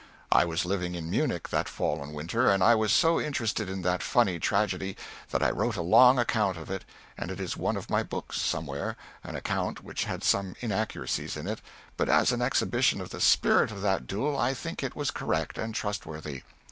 [0.31, 3.83] I was living in Munich that fall and winter, and I was so interested in
[3.83, 4.97] that funny tragedy
[5.29, 6.85] that I wrote a long account of it,
[7.19, 11.37] and it is in one of my books, somewhere an account which had some inaccuracies
[11.37, 11.61] in it,
[11.97, 15.59] but as an exhibition of the spirit of that duel, I think it was correct
[15.59, 16.41] and trustworthy.